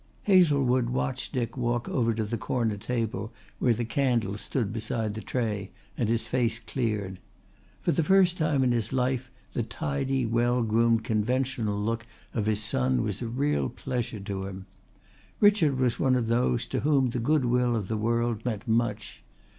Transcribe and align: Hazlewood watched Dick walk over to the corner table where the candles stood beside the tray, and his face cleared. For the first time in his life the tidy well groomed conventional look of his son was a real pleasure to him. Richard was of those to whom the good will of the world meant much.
Hazlewood 0.23 0.89
watched 0.89 1.31
Dick 1.31 1.55
walk 1.55 1.87
over 1.87 2.11
to 2.11 2.23
the 2.23 2.35
corner 2.35 2.75
table 2.75 3.31
where 3.59 3.75
the 3.75 3.85
candles 3.85 4.41
stood 4.41 4.73
beside 4.73 5.13
the 5.13 5.21
tray, 5.21 5.69
and 5.95 6.09
his 6.09 6.25
face 6.25 6.57
cleared. 6.57 7.19
For 7.81 7.91
the 7.91 8.03
first 8.03 8.35
time 8.35 8.63
in 8.63 8.71
his 8.71 8.91
life 8.91 9.29
the 9.53 9.61
tidy 9.61 10.25
well 10.25 10.63
groomed 10.63 11.03
conventional 11.03 11.79
look 11.79 12.07
of 12.33 12.47
his 12.47 12.63
son 12.63 13.03
was 13.03 13.21
a 13.21 13.27
real 13.27 13.69
pleasure 13.69 14.19
to 14.21 14.45
him. 14.47 14.65
Richard 15.39 15.77
was 15.77 15.99
of 15.99 16.25
those 16.29 16.65
to 16.65 16.79
whom 16.79 17.11
the 17.11 17.19
good 17.19 17.45
will 17.45 17.75
of 17.75 17.87
the 17.87 17.95
world 17.95 18.43
meant 18.43 18.67
much. 18.67 19.23